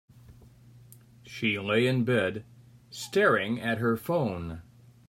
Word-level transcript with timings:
She 1.21 1.59
lay 1.59 1.85
in 1.85 2.05
bed, 2.05 2.43
staring 2.89 3.59
at 3.61 3.77
her 3.77 3.95
phone. 3.95 4.63